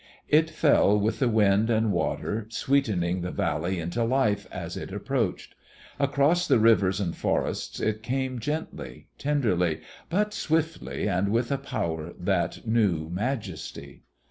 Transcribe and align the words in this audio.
It 0.29 0.49
fell 0.49 0.99
with 0.99 1.19
the 1.19 1.29
wind 1.29 1.69
and 1.69 1.91
water, 1.91 2.47
sweetening 2.49 3.21
the 3.21 3.29
valley 3.29 3.79
into 3.79 4.03
life 4.03 4.47
as 4.51 4.75
it 4.75 4.91
approached. 4.91 5.53
Across 5.99 6.47
the 6.47 6.57
rivers 6.57 6.99
and 6.99 7.15
forests 7.15 7.79
it 7.79 8.01
came 8.01 8.39
gently, 8.39 9.09
tenderly, 9.19 9.81
but 10.09 10.33
swiftly 10.33 11.07
and 11.07 11.29
with 11.29 11.51
a 11.51 11.59
power 11.59 12.13
that 12.17 12.65
knew 12.65 13.11
majesty. 13.11 14.01